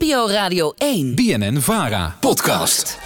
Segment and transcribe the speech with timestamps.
[0.00, 1.14] NPO Radio 1.
[1.14, 2.12] BNN Vara.
[2.20, 2.98] Podcast.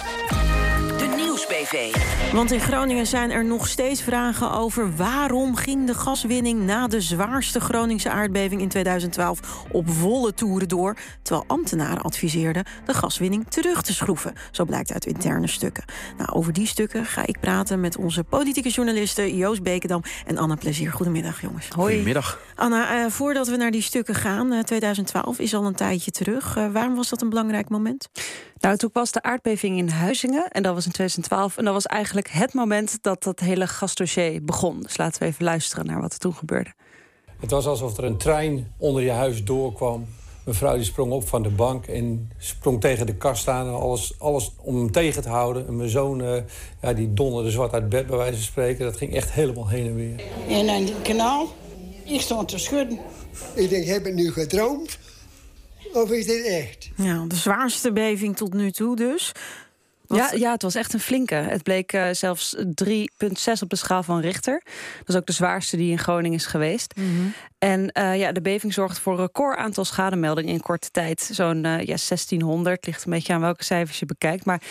[0.97, 2.10] De Nieuwsbv.
[2.33, 7.01] Want in Groningen zijn er nog steeds vragen over waarom ging de gaswinning na de
[7.01, 9.39] zwaarste Groningse aardbeving in 2012
[9.71, 14.33] op volle toeren door, terwijl ambtenaren adviseerden de gaswinning terug te schroeven.
[14.51, 15.83] Zo blijkt uit interne stukken.
[16.17, 20.55] Nou, over die stukken ga ik praten met onze politieke journalisten Joost Bekendam en Anna
[20.55, 20.91] Plezier.
[20.91, 21.67] Goedemiddag, jongens.
[21.67, 21.89] Hoi.
[21.89, 22.39] Goedemiddag.
[22.55, 26.57] Anna, eh, voordat we naar die stukken gaan, eh, 2012 is al een tijdje terug.
[26.57, 28.09] Eh, waarom was dat een belangrijk moment?
[28.61, 31.57] Nou, toen was de aardbeving in Huizingen en dat was in 2012.
[31.57, 34.81] En dat was eigenlijk het moment dat dat hele gasdossier begon.
[34.81, 36.73] Dus laten we even luisteren naar wat er toen gebeurde.
[37.39, 40.05] Het was alsof er een trein onder je huis doorkwam.
[40.45, 43.67] Mevrouw die sprong op van de bank en sprong tegen de kast aan.
[43.67, 45.67] En alles, alles om hem tegen te houden.
[45.67, 46.43] En mijn zoon eh,
[46.81, 48.85] ja, die donderde zwart uit bed bij wijze van spreken.
[48.85, 50.23] Dat ging echt helemaal heen en weer.
[50.49, 51.47] En aan die kanaal,
[52.05, 52.99] ik stond te schudden.
[53.55, 54.97] Ik denk, heb ik nu gedroomd?
[55.93, 56.89] Of is dit echt?
[56.95, 59.31] Ja, de zwaarste beving tot nu toe dus.
[60.11, 61.35] Wat- Ja, ja, het was echt een flinke.
[61.35, 64.61] Het bleek eh, zelfs 3,6 op de schaal van Richter.
[64.99, 66.93] Dat is ook de zwaarste die in Groningen is geweest.
[67.59, 71.29] En eh, ja, de beving zorgt voor een record aantal schademeldingen in korte tijd.
[71.31, 74.45] Zo'n eh, ja, 1600, ligt een beetje aan welke cijfers je bekijkt.
[74.45, 74.61] Maar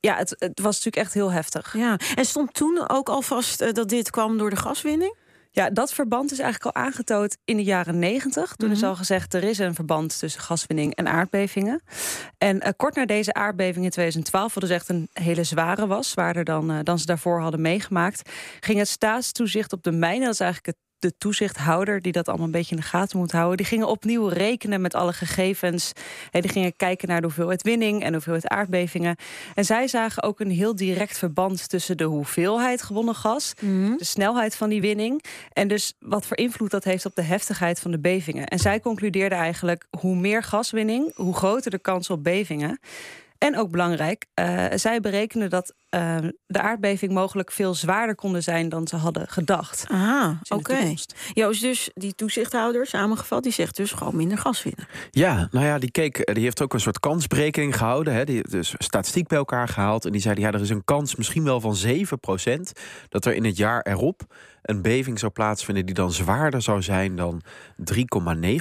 [0.00, 1.74] ja, het, het was natuurlijk echt heel heftig.
[1.76, 5.14] Ja, en stond toen ook al vast dat dit kwam door de gaswinning?
[5.50, 8.56] Ja, dat verband is eigenlijk al aangetoond in de jaren 90.
[8.56, 8.76] Toen Mhm.
[8.76, 11.82] is al gezegd, er is een verband tussen gaswinning en aardbevingen.
[12.38, 16.10] En eh, kort na deze aardbeving in 2012, wat dus echt een hele zware was...
[16.10, 18.30] zwaarder dan, eh, dan ze daarvoor hadden meegemaakt...
[18.60, 22.46] ging het staatstoezicht op de mijnen, dat is eigenlijk het de toezichthouder die dat allemaal
[22.46, 25.92] een beetje in de gaten moet houden, die gingen opnieuw rekenen met alle gegevens.
[26.30, 29.16] Hey, die gingen kijken naar de hoeveelheid winning en de hoeveelheid aardbevingen.
[29.54, 33.54] En zij zagen ook een heel direct verband tussen de hoeveelheid gewonnen gas,
[33.96, 37.80] de snelheid van die winning en dus wat voor invloed dat heeft op de heftigheid
[37.80, 38.46] van de bevingen.
[38.46, 42.78] En zij concludeerden eigenlijk hoe meer gaswinning, hoe groter de kans op bevingen.
[43.38, 48.68] En ook belangrijk, eh, zij berekenen dat eh, de aardbeving mogelijk veel zwaarder konden zijn
[48.68, 49.86] dan ze hadden gedacht.
[49.88, 50.94] Dus de oké.
[51.32, 54.88] Joost, dus die toezichthouder, samengevat, die zegt dus gewoon minder gas winnen.
[55.10, 58.14] Ja, nou ja, die, keek, die heeft ook een soort kansberekening gehouden.
[58.14, 58.24] Hè.
[58.24, 60.04] Die heeft dus statistiek bij elkaar gehaald.
[60.04, 62.72] En die zei, ja, er is een kans misschien wel van 7%
[63.08, 64.22] dat er in het jaar erop
[64.62, 67.42] een beving zou plaatsvinden die dan zwaarder zou zijn dan
[67.94, 67.96] 3,9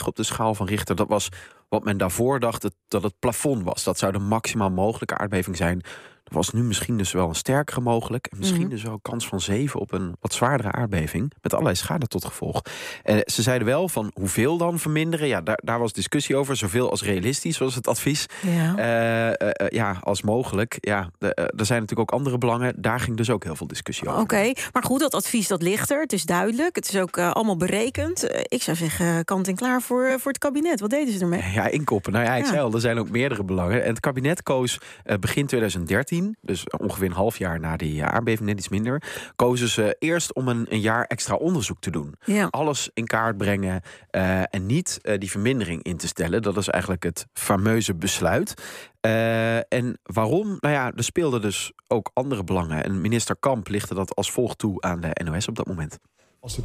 [0.05, 0.95] op de schaal van Richter.
[0.95, 1.29] Dat was
[1.69, 3.83] wat men daarvoor dacht dat, dat het plafond was.
[3.83, 5.81] Dat zou de maximaal mogelijke aardbeving zijn.
[6.27, 8.27] Er was nu misschien dus wel een sterkere mogelijk.
[8.27, 8.69] En misschien Mhm.
[8.69, 11.31] dus wel een kans van 7 op een wat zwaardere aardbeving.
[11.41, 12.61] Met allerlei schade tot gevolg.
[13.03, 15.27] En ze zeiden wel van hoeveel dan verminderen.
[15.27, 16.55] Ja, daar, daar was discussie over.
[16.55, 18.25] Zoveel als realistisch was het advies.
[18.41, 18.75] Ja.
[18.77, 20.77] Eh, eh, eh, ja, als mogelijk.
[20.79, 22.73] Ja, eh, er zijn natuurlijk ook andere belangen.
[22.81, 24.21] Daar ging dus ook heel veel discussie over.
[24.21, 26.01] Oké, maar goed, dat advies dat ligt er.
[26.01, 26.75] Het is duidelijk.
[26.75, 28.23] Het is ook eh, allemaal berekend.
[28.27, 30.79] Eh, ik zou zeggen, kant en klaar voor, eh, voor het kabinet.
[30.79, 31.51] Wat deden ze ermee?
[31.53, 32.11] Ja, inkoppen.
[32.11, 32.49] Nou ja, ik Ja.
[32.49, 33.83] zei al, er zijn ook meerdere belangen.
[33.83, 38.07] En het kabinet koos eh, begin 2013, dus ongeveer een half jaar na die eh,
[38.07, 39.03] aardbeving, net iets minder,
[39.35, 42.15] kozen ze eerst om een, een jaar extra onderzoek te doen.
[42.25, 42.47] Ja.
[42.49, 46.41] Alles in kaart brengen eh, en niet eh, die vermindering in te stellen.
[46.41, 48.53] Dat is eigenlijk het fameuze besluit.
[49.01, 50.57] Eh, en waarom?
[50.59, 52.83] Nou ja, er speelden dus ook andere belangen.
[52.83, 55.99] En minister Kamp lichtte dat als volgt toe aan de NOS op dat moment.
[56.39, 56.63] Als er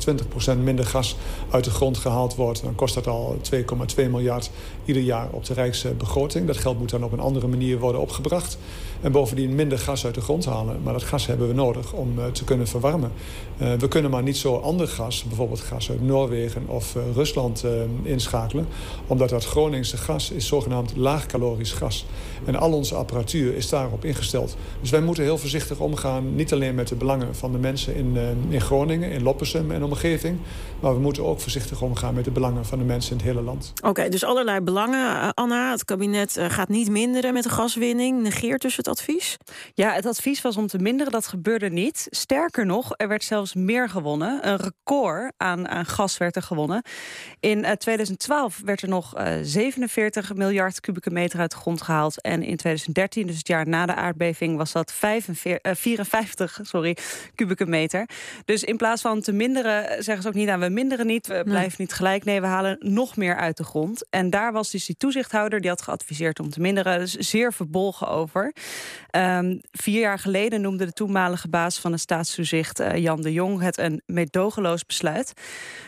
[0.55, 1.17] 20% minder gas
[1.51, 3.61] uit de grond gehaald wordt, dan kost dat al 2,2
[3.97, 4.51] miljard
[4.85, 6.47] ieder jaar op de Rijksbegroting.
[6.47, 8.59] Dat geld moet dan op een andere manier worden opgebracht.
[9.01, 10.81] En bovendien minder gas uit de grond halen.
[10.83, 13.13] Maar dat gas hebben we nodig om eh, te kunnen verwarmen.
[13.59, 17.65] Eh, we kunnen maar niet zo ander gas, bijvoorbeeld gas uit Noorwegen of eh, Rusland,
[18.03, 18.67] inschakelen.
[19.07, 22.07] Omdat dat Groningse gas is zogenaamd laagcalorisch gas.
[22.45, 24.57] En al onze apparatuur is daarop ingesteld.
[24.81, 28.17] Dus wij moeten heel voorzichtig omgaan, niet alleen met de belangen van de mensen in,
[28.49, 30.39] in Groningen, in Loppersum en omgeving.
[30.81, 33.43] Maar we moeten ook voorzichtig omgaan met de belangen van de mensen in het hele
[33.43, 33.73] land.
[33.85, 34.72] Oké, dus allerlei belangen.
[34.77, 38.23] Eh, Anna, het kabinet eh, gaat niet minderen met de gaswinning.
[38.23, 39.37] Negeert dus het advies?
[39.75, 41.13] Ja, het advies was om te minderen.
[41.13, 42.07] Dat gebeurde niet.
[42.11, 44.49] Sterker nog, er werd zelfs meer gewonnen.
[44.49, 46.83] Een record aan, aan gas werd er gewonnen.
[47.41, 52.21] In eh, 2012 werd er nog eh, 47 miljard kubieke meter uit de grond gehaald.
[52.21, 56.97] En in 2013, dus het jaar na de aardbeving, was dat 45, eh, 54 sorry,
[57.35, 58.09] kubieke meter.
[58.45, 61.27] Dus in plaats van te minderen, eh, zeggen ze ook niet aan we minderen niet,
[61.27, 62.25] we blijven niet gelijk.
[62.25, 64.07] Nee, we halen nog meer uit de grond.
[64.11, 66.99] En daar was dus die toezichthouder die had geadviseerd om te minderen.
[66.99, 68.55] Dus zeer verbolgen over.
[69.11, 73.61] Ehm, vier jaar geleden noemde de toenmalige baas van het staatstoezicht, eh, Jan de Jong,
[73.61, 75.33] het een meedogenloos besluit.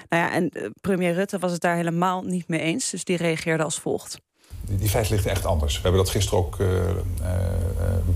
[0.08, 2.90] Nou ja, en eh, premier Rutte was het daar helemaal niet mee eens.
[2.90, 4.18] Dus die reageerde als volgt.
[4.60, 5.76] Die, die feiten liggen echt anders.
[5.76, 6.96] We hebben dat gisteren ook eh, eh,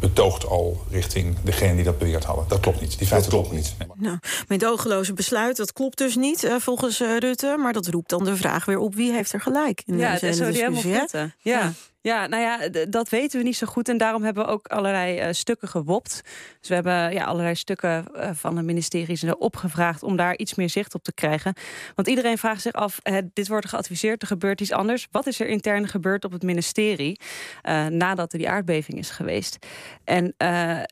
[0.00, 2.44] betoogd al richting degene die dat beweerd hadden.
[2.48, 2.98] Dat klopt niet.
[2.98, 3.74] Die feiten kloppen niet.
[3.78, 3.88] Nee.
[3.96, 4.18] Nou,
[4.48, 7.56] meedogenloze besluit, dat klopt dus niet eh, volgens eh, Rutte.
[7.58, 10.26] Maar dat roept dan de vraag weer op wie heeft er gelijk in Ja, deze
[10.26, 10.98] hele SODM of discussie, hè?
[10.98, 11.32] Rutte.
[11.38, 11.60] Ja.
[11.60, 13.88] Ja, nou ja, dat weten we niet zo goed.
[13.88, 16.22] En daarom hebben we ook allerlei uh, stukken gewopt.
[16.60, 20.70] Dus we hebben ja, allerlei stukken uh, van de ministeries opgevraagd om daar iets meer
[20.70, 21.54] zicht op te krijgen.
[21.94, 23.00] Want iedereen vraagt zich af:
[23.32, 25.08] dit wordt geadviseerd, er gebeurt iets anders.
[25.10, 27.20] Wat is er intern gebeurd op het ministerie
[27.68, 29.66] uh, nadat er die aardbeving is geweest?
[30.04, 30.34] En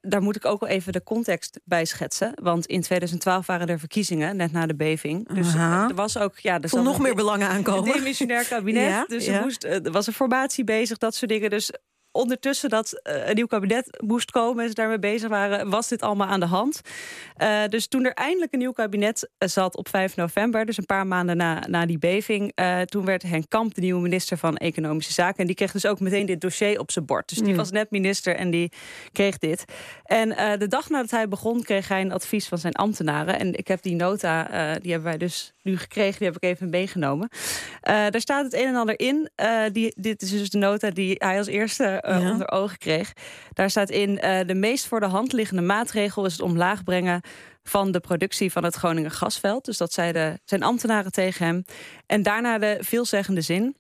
[0.00, 2.32] daar moet ik ook wel even de context bij schetsen.
[2.42, 5.34] Want in 2012 waren er verkiezingen, net na de beving.
[5.34, 6.38] Dus er was ook.
[6.38, 7.90] Ja, er nog meer belangen aankomen.
[7.90, 8.88] Een demissionair kabinet.
[8.90, 11.50] ja, dus er, moest, er was een formatie bezig dat soort dingen.
[11.50, 11.70] Dus
[12.16, 16.02] ondertussen dat uh, een nieuw kabinet moest komen en ze daarmee bezig waren, was dit
[16.02, 16.80] allemaal aan de hand.
[17.42, 20.86] Uh, dus toen er eindelijk een nieuw kabinet eh, zat op 5 november, dus een
[20.86, 24.56] paar maanden na, na die beving, uh, toen werd Henk Kamp de nieuwe minister van
[24.56, 25.38] Economische Zaken.
[25.38, 27.28] En die kreeg dus ook meteen dit dossier op zijn bord.
[27.28, 27.56] Dus die mm.
[27.56, 28.72] was net minister en die
[29.12, 29.64] kreeg dit.
[30.04, 33.38] En de dag nadat hij begon, kreeg hij een advies van zijn ambtenaren.
[33.38, 34.42] En ik heb die nota,
[34.78, 37.28] die hebben wij dus nu gekregen, die heb ik even meegenomen.
[37.80, 39.30] daar staat het een en ander in.
[39.72, 43.12] die, dit is dus de nota die hij als eerste uh, onder ogen kreeg.
[43.52, 47.20] Daar staat in: uh, de meest voor de hand liggende maatregel is het omlaag brengen
[47.62, 49.64] van de productie van het Groningen gasveld.
[49.64, 51.64] Dus dat zeiden zijn ambtenaren tegen hem.
[52.06, 53.76] En daarna de veelzeggende zin.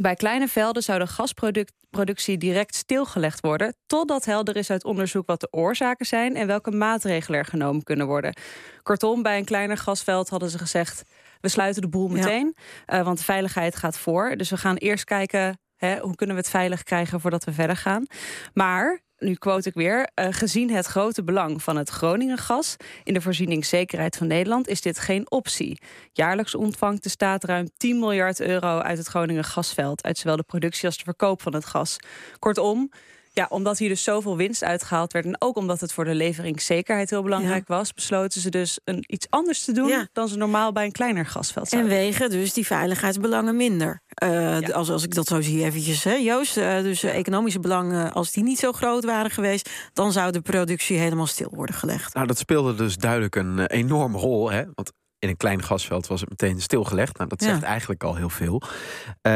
[0.00, 5.40] Bij kleine velden zou de gasproductie direct stilgelegd worden, totdat helder is uit onderzoek wat
[5.40, 8.36] de oorzaken zijn en welke maatregelen er genomen kunnen worden.
[8.82, 11.02] Kortom, bij een kleiner gasveld hadden ze gezegd:
[11.40, 12.54] we sluiten de boel meteen,
[12.86, 12.98] ja.
[12.98, 14.36] uh, want de veiligheid gaat voor.
[14.36, 15.58] Dus we gaan eerst kijken
[16.00, 18.06] hoe kunnen we het veilig krijgen voordat we verder gaan?
[18.54, 23.14] Maar nu quote ik weer, uh, gezien het grote belang van het Groningen gas in
[23.14, 25.80] de voorzieningszekerheid van Nederland is dit geen optie.
[26.12, 30.42] Jaarlijks ontvangt de staat ruim 10 miljard euro uit het Groningen gasveld, uit zowel de
[30.42, 31.96] productie als de verkoop van het gas.
[32.38, 32.90] Kortom,
[33.34, 35.24] ja, omdat hier dus zoveel winst uitgehaald werd...
[35.24, 37.92] en ook omdat het voor de leveringszekerheid heel belangrijk was...
[37.92, 40.08] besloten ze dus een, iets anders te doen...
[40.12, 41.90] dan ze normaal bij een kleiner gasveld zouden.
[41.90, 44.00] En wegen dus die veiligheidsbelangen minder.
[44.24, 46.56] Uh, als, als ik dat zo zie eventjes, hè, Joost.
[46.56, 49.70] Uh, dus uh, economische belangen, als die niet zo groot waren geweest...
[49.92, 52.14] dan zou de productie helemaal stil worden gelegd.
[52.14, 54.50] Nou, dat speelde dus duidelijk een enorme rol.
[54.50, 54.64] Hè?
[54.74, 57.16] Want in een klein gasveld was het meteen stilgelegd.
[57.16, 58.62] Nou, dat zegt eigenlijk al heel veel.
[58.62, 59.32] Uh,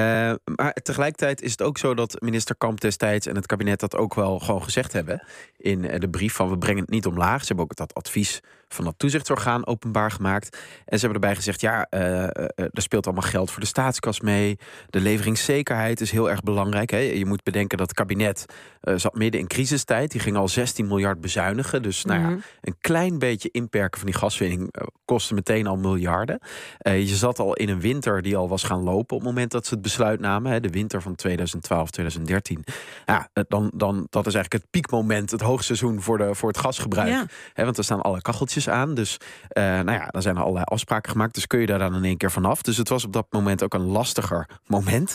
[0.57, 4.15] maar tegelijkertijd is het ook zo dat minister Kamp destijds en het kabinet dat ook
[4.15, 5.23] wel gewoon gezegd hebben
[5.57, 7.41] in de brief van we brengen het niet omlaag.
[7.41, 10.59] Ze hebben ook dat advies van dat toezichtsorgaan openbaar gemaakt.
[10.85, 12.23] En ze hebben erbij gezegd, ja, uh,
[12.57, 14.59] er speelt allemaal geld voor de staatskas mee.
[14.91, 16.91] De leveringszekerheid is heel erg belangrijk.
[16.91, 16.99] Hè.
[16.99, 18.45] Je moet bedenken dat het kabinet
[18.83, 20.11] uh, zat midden in crisistijd.
[20.11, 21.83] Die ging al 16 miljard bezuinigen.
[21.83, 22.39] Dus nou ja, mhm.
[22.61, 24.75] een klein beetje inperken van die gaswinning
[25.05, 26.41] kostte meteen al miljarden.
[26.83, 29.67] je zat al in een winter die al was gaan lopen op het moment dat
[29.67, 30.53] ze het besluit namen.
[30.53, 30.61] Hè.
[30.61, 32.65] De winter van 2012, 2013.
[33.07, 37.09] Ja, dan, dan, dat is eigenlijk het piekmoment, het hoogseizoen voor, de, voor het gasgebruik.
[37.09, 37.27] Ja.
[37.53, 38.95] Hè, want er staan alle kacheltjes aan.
[38.95, 39.17] Dus
[39.53, 41.35] uh, nou ja, dan zijn er allerlei afspraken gemaakt.
[41.35, 42.63] Dus kun je daar dan in één keer vanaf.
[42.63, 45.15] Dus het was op dat moment ook een lastiger moment.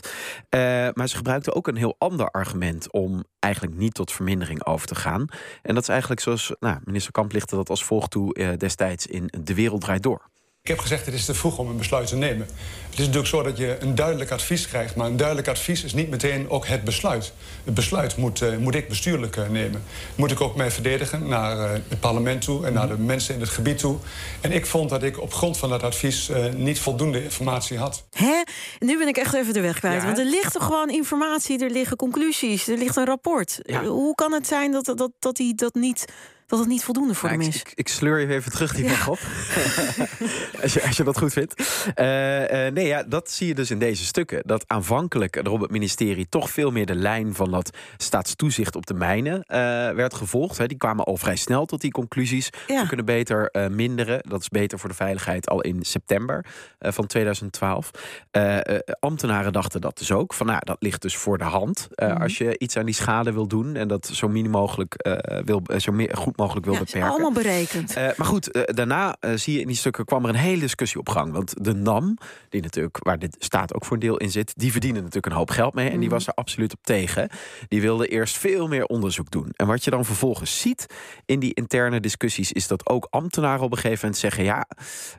[0.49, 0.59] Uh,
[0.93, 4.95] maar ze gebruikten ook een heel ander argument om eigenlijk niet tot vermindering over te
[4.95, 5.25] gaan.
[5.61, 9.07] En dat is eigenlijk zoals nou, minister Kamp lichtte dat als volgt toe uh, destijds
[9.07, 10.29] in De Wereld Draait Door.
[10.63, 12.47] Ik heb gezegd, het is te vroeg om een besluit te nemen.
[12.89, 14.95] Het is natuurlijk zo dat je een duidelijk advies krijgt...
[14.95, 17.33] maar een duidelijk advies is niet meteen ook het besluit.
[17.63, 19.83] Het besluit moet, uh, moet ik bestuurlijk uh, nemen.
[20.15, 22.65] Moet ik ook mij verdedigen naar uh, het parlement toe...
[22.65, 23.97] en naar de mensen in het gebied toe.
[24.41, 28.03] En ik vond dat ik op grond van dat advies niet voldoende informatie had.
[28.11, 28.41] Hè?
[28.79, 30.01] Nu ben ik echt even de weg kwijt.
[30.01, 30.05] Ja.
[30.05, 32.67] Want er ligt toch gewoon informatie, er liggen conclusies...
[32.67, 33.59] er ligt een rapport.
[33.63, 33.83] Ja.
[33.83, 36.05] Hoe kan het zijn dat, dat, dat hij dat niet
[36.51, 37.59] dat het niet voldoende voor ja, hem is.
[37.59, 39.19] Ik, ik, sleur je even terug die weg op.
[40.63, 41.83] als, je, als je dat goed vindt.
[41.95, 44.41] Uh, uh, nee, ja, dat zie je dus in deze stukken.
[44.45, 48.85] Dat aanvankelijk er op het ministerie toch veel meer de lijn van dat staatstoezicht op
[48.85, 49.57] de mijnen uh,
[49.91, 50.57] werd gevolgd.
[50.57, 50.65] Hè.
[50.67, 52.49] Die kwamen al vrij snel tot die conclusies.
[52.67, 52.81] Ja.
[52.81, 54.23] We kunnen beter minderen.
[54.27, 56.45] Dat is beter voor de veiligheid al in september
[56.79, 57.91] van 2012.
[58.99, 60.33] ambtenaren dachten dat dus ook.
[60.33, 61.87] Van nou, dat ligt dus voor de hand.
[61.95, 62.21] Mm -hmm.
[62.21, 65.09] Als je iets aan die schade wil doen en dat zo min mogelijk
[65.45, 67.09] wil, zo meer, goed mogelijk wil ja, beperken.
[67.09, 67.97] allemaal berekend.
[67.97, 70.59] Uh, maar goed, uh, daarna uh, zie je in die stukken kwam er een hele
[70.59, 71.31] discussie op gang.
[71.31, 72.17] Want de NAM,
[72.49, 75.39] die natuurlijk, waar dit staat ook voor een deel in zit, die verdienen natuurlijk een
[75.39, 75.89] hoop geld mee.
[75.89, 76.17] En die mhm.
[76.17, 77.29] was er absoluut op tegen.
[77.67, 79.51] Die wilde eerst veel meer onderzoek doen.
[79.55, 80.85] En wat je dan vervolgens ziet
[81.25, 84.65] in die interne discussies, is dat ook ambtenaren op een gegeven moment zeggen: ja,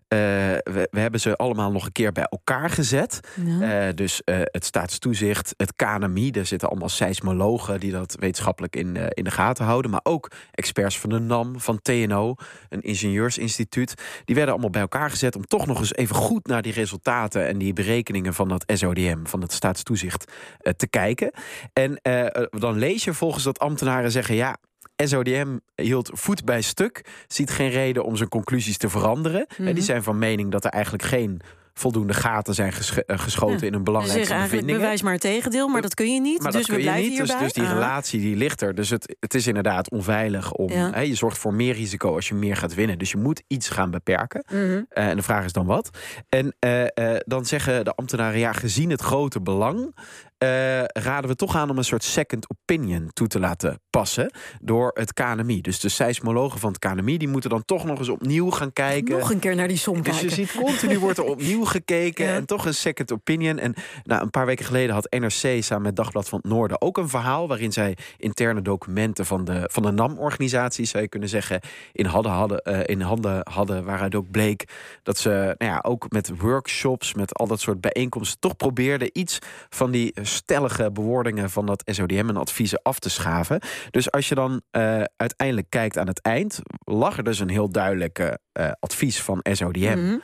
[0.09, 3.21] we, we, hebben ze allemaal nog een keer bij elkaar gezet.
[3.45, 3.93] Ja.
[3.93, 9.31] dus het staatstoezicht, het KNMI, daar zitten allemaal seismologen die dat wetenschappelijk in, in de
[9.31, 9.91] gaten houden.
[9.91, 12.35] Maar ook experts van de NAM, van TNO,
[12.69, 13.95] een ingenieursinstituut.
[14.25, 17.47] Die werden allemaal bij elkaar gezet om toch nog eens even goed naar die resultaten
[17.47, 21.33] en die berekeningen van dat SODM, van het staatstoezicht, uh, te kijken.
[21.73, 24.57] En uh, dan lees je volgens dat ambtenaren zeggen: ja,
[24.97, 29.47] SODM hield voet bij stuk, ziet geen reden om zijn conclusies te veranderen.
[29.49, 29.75] Mm -hmm.
[29.75, 31.40] Die zijn van mening dat er eigenlijk geen
[31.75, 32.73] voldoende gaten zijn
[33.07, 33.67] eh, geschoten Ja.
[33.67, 34.81] in een belangrijke bevindingen.
[34.81, 36.43] bewijs maar het tegendeel, maar dat kun je niet.
[36.43, 37.19] Maar dus dat we blijven niet.
[37.19, 37.45] Dus, hierbij.
[37.45, 37.73] dus die Ah.
[37.73, 38.75] relatie die ligt er.
[38.75, 40.71] Dus het, het is inderdaad onveilig om.
[40.71, 40.91] Ja.
[40.91, 42.99] Hè, je zorgt voor meer risico als je meer gaat winnen.
[42.99, 44.45] Dus je moet iets gaan beperken.
[44.52, 44.83] Mhm.
[44.88, 45.91] Eh, en de vraag is dan wat.
[46.29, 49.95] En eh, dan zeggen de ambtenaren, ja, gezien het grote belang.
[50.42, 54.30] Eh, raden we toch aan om een soort second opinion toe te laten passen
[54.61, 55.61] door het KNMI.
[55.61, 59.18] Dus de seismologen van het KNMI die moeten dan toch nog eens opnieuw gaan kijken.
[59.18, 60.46] Nog een keer naar die som Dus je kijken.
[60.46, 62.34] ziet continu wordt er opnieuw gekeken Ja.
[62.34, 63.58] en toch een second opinion.
[63.58, 66.96] En nou, een paar weken geleden had NRC samen met Dagblad van het Noorden ook
[66.96, 71.61] een verhaal waarin zij interne documenten van de, van de NAM-organisatie, zou je kunnen zeggen,
[71.92, 73.84] in, hadden, hadden, eh, in handen hadden.
[73.84, 74.64] Waaruit ook bleek
[75.02, 79.38] dat ze nou ja, ook met workshops, met al dat soort bijeenkomsten, toch probeerden iets
[79.68, 83.61] van die stellige bewoordingen van dat SODM en adviezen af te schaven.
[83.91, 87.71] Dus als je dan eh, uiteindelijk kijkt aan het eind, lag er dus een heel
[87.71, 89.99] duidelijk eh, advies van SODM.
[89.99, 90.18] Mhm.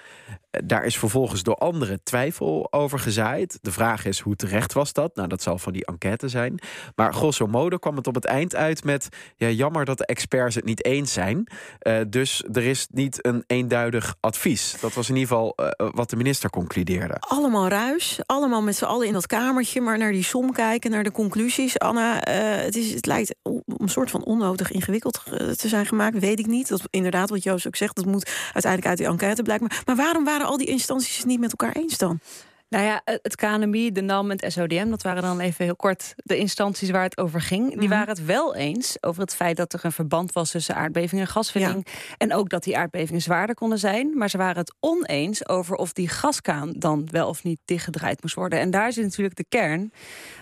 [0.50, 3.58] Eh, Daar is vervolgens door anderen twijfel over gezaaid.
[3.62, 5.16] De vraag is hoe terecht was dat?
[5.16, 6.58] Nou, dat zal van die enquête zijn.
[6.94, 9.08] Maar grosso modo kwam het op het eind uit met...
[9.36, 11.46] Ja, jammer dat de experts het niet eens zijn.
[11.78, 14.76] Eh, dus er is niet een eenduidig advies.
[14.80, 15.56] Dat was in ieder geval
[15.94, 17.16] wat de minister concludeerde.
[17.18, 21.02] Allemaal ruis, allemaal met z'n allen in dat kamertje, maar naar die som kijken, naar
[21.04, 21.78] de conclusies.
[21.78, 23.34] Anna, het, is, het lijkt
[23.78, 26.68] een soort van onnodig ingewikkeld eh, te zijn gemaakt, weet ik niet.
[26.68, 29.66] Dat inderdaad, wat Joost ook zegt, dat moet uiteindelijk uit die enquête blijken.
[29.66, 32.20] Maar, maar waarom waren al die instanties het niet met elkaar eens dan?
[32.68, 36.14] Nou ja, het KNMI, de NAM en het SODM, dat waren dan even heel kort
[36.16, 37.68] de instanties waar het over ging.
[37.68, 37.88] Die Mhm.
[37.88, 41.26] waren het wel eens over het feit dat er een verband was tussen aardbeving en
[41.26, 41.86] gaswinning.
[42.18, 44.18] En ook dat die aardbevingen zwaarder konden zijn.
[44.18, 48.34] Maar ze waren het oneens over of die gaskaan dan wel of niet dichtgedraaid moest
[48.34, 48.58] worden.
[48.58, 49.92] En daar zit natuurlijk de kern.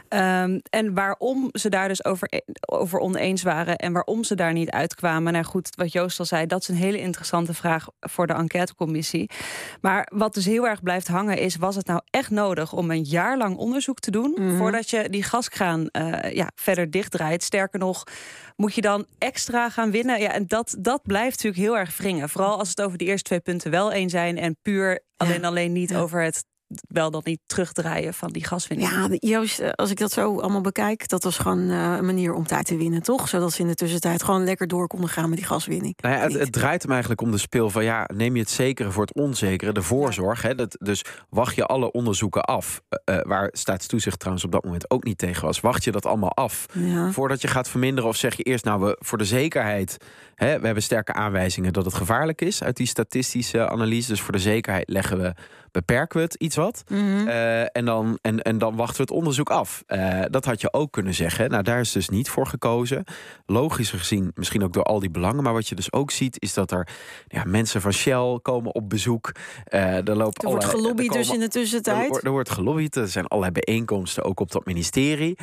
[0.09, 2.29] Ehm, en waarom ze daar dus over,
[2.61, 5.33] over oneens waren en waarom ze daar niet uitkwamen.
[5.33, 9.31] Nou goed, wat Joost al zei, dat is een hele interessante vraag voor de enquêtecommissie.
[9.81, 13.03] Maar wat dus heel erg blijft hangen is, was het nou echt nodig om een
[13.03, 14.57] jaar lang onderzoek te doen Mhm.
[14.57, 17.43] voordat je die gaskraan eh, ja, verder dichtdraait?
[17.43, 18.03] Sterker nog,
[18.57, 20.21] moet je dan extra gaan winnen?
[20.21, 22.29] Ja, en dat, dat blijft natuurlijk heel erg wringen.
[22.29, 25.73] Vooral als het over die eerste twee punten wel eens zijn en puur alleen alleen
[25.73, 25.99] niet Ja.
[25.99, 26.45] over het
[26.89, 28.91] wel dat niet terugdraaien van die gaswinning.
[28.91, 32.35] Ja, Joost, eh, als ik dat zo allemaal bekijk, dat was gewoon eh, een manier
[32.35, 33.29] om tijd te winnen, toch?
[33.29, 35.95] Zodat ze in de tussentijd gewoon lekker door konden gaan met die gaswinning.
[36.01, 38.51] Nou ja, het, het draait hem eigenlijk om de speel van ja, neem je het
[38.51, 40.43] zekere voor het onzekere, de voorzorg.
[40.43, 44.65] Hè, dat, dus wacht je alle onderzoeken af, eh, eh, waar staatstoezicht trouwens op dat
[44.65, 45.61] moment ook niet tegen was.
[45.61, 47.11] Wacht je dat allemaal af Ja.
[47.11, 48.11] voordat je gaat verminderen?
[48.11, 49.97] Of zeg je eerst, nou, we, voor de zekerheid,
[50.37, 54.11] hè, we hebben sterke aanwijzingen dat het gevaarlijk is uit die statistische analyse.
[54.11, 55.35] Dus voor de zekerheid leggen we,
[55.77, 56.85] beperken we het iets wat.
[56.89, 57.29] Mhm.
[57.29, 59.83] Eh, en, dan, en, en dan wachten we het onderzoek af.
[59.87, 61.51] Eh, dat had je ook kunnen zeggen.
[61.51, 63.05] Nou, daar is dus niet voor gekozen.
[63.47, 65.43] Logischer gezien, misschien ook door al die belangen.
[65.43, 66.89] Maar wat je dus ook ziet, is dat er
[67.29, 69.33] ja, mensen van Shell komen op bezoek.
[69.65, 72.25] Eh, er lopen Er wordt gelobbyd er dus in de tussentijd.
[72.25, 72.97] er wordt gelobbyd.
[72.97, 75.37] Er zijn allerlei bijeenkomsten, ook op dat ministerie.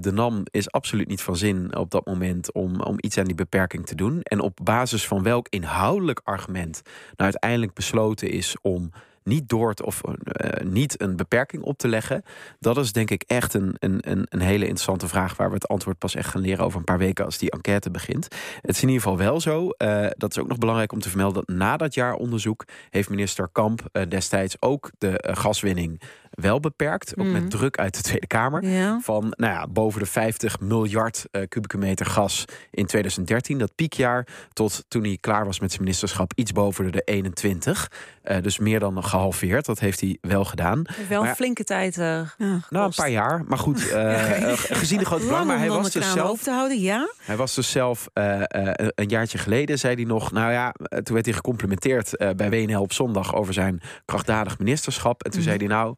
[0.00, 3.34] De NAM is absoluut niet van zin op dat moment om, om iets aan die
[3.34, 4.20] beperking te doen.
[4.34, 8.90] En op basis van welk inhoudelijk argument nou uiteindelijk besloten is om
[9.24, 12.22] niet door te, of eh, niet een beperking op te leggen.
[12.60, 15.98] Dat is denk ik echt een, een, een, hele interessante vraag waar we het antwoord
[15.98, 18.28] pas echt gaan leren over een paar weken als die enquête begint.
[18.60, 19.68] Het is in ieder geval wel zo.
[19.70, 23.08] eh, dat is ook nog belangrijk om te vermelden dat na dat jaar onderzoek heeft
[23.08, 26.00] minister Kamp eh, destijds ook de eh, gaswinning
[26.34, 27.16] wel beperkt.
[27.18, 28.64] Ook met druk uit de Tweede Kamer.
[28.64, 28.98] Ja.
[29.02, 34.26] Van nou ja, boven de 50 miljard eh, kubieke meter gas in 2013, dat piekjaar,
[34.52, 37.90] tot toen hij klaar was met zijn ministerschap, iets boven de 21.
[38.22, 39.64] Eh, dus meer dan gehalveerd.
[39.64, 40.82] Dat heeft hij wel gedaan.
[41.08, 41.98] Wel Maar een flinke tijd.
[41.98, 43.44] eh, Nou, een paar jaar.
[43.46, 43.80] Maar goed,
[44.80, 45.36] gezien de grote belang.
[45.36, 47.08] Lang Maar hij was dus zelf te houden, ja.
[47.22, 50.32] hij was dus zelf een jaartje geleden, zei hij nog...
[50.32, 53.34] nou ja, toen werd hij gecomplimenteerd bij WNL op zondag...
[53.34, 55.22] over zijn krachtdadig ministerschap.
[55.22, 55.48] En toen Mhm.
[55.48, 55.94] zei hij nou,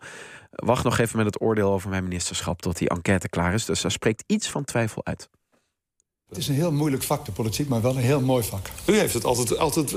[0.64, 2.62] wacht nog even met het oordeel over mijn ministerschap...
[2.62, 3.64] tot die enquête klaar is.
[3.64, 5.28] Dus daar spreekt iets van twijfel uit.
[6.28, 8.70] Het is een heel moeilijk vak, de politiek, maar wel een heel mooi vak.
[8.86, 9.94] U heeft het altijd, altijd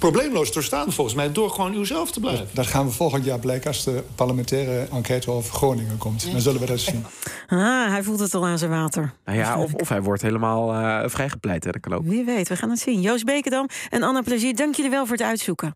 [0.00, 2.48] probleemloos doorstaan, volgens mij, door gewoon uzelf te blijven.
[2.52, 6.30] Dat gaan we volgend jaar blijken als de parlementaire enquête over Groningen komt.
[6.32, 7.04] Dan zullen we dat zien.
[7.46, 9.12] Ah, hij voelt het al aan zijn water.
[9.24, 11.64] Nou ja, of, of hij wordt helemaal eh, vrijgepleit.
[11.64, 11.70] Hè?
[11.70, 12.04] Dat kan ook.
[12.04, 13.00] Wie weet, we gaan het zien.
[13.00, 15.74] Joost Bekendam en Anna Plezier, dank jullie wel voor het uitzoeken.